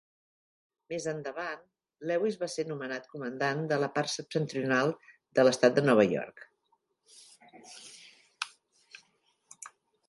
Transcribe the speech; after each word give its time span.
Més 0.91 1.03
endavant, 1.09 1.59
Lewis 2.11 2.37
va 2.43 2.49
ser 2.53 2.65
nomenat 2.69 3.05
comandant 3.11 3.61
de 3.73 3.79
la 3.83 3.91
part 3.99 4.13
septentrional 4.15 4.95
de 5.41 5.47
l'Estat 5.47 5.77
de 5.77 5.85
Nova 5.91 6.09
York. 6.17 6.45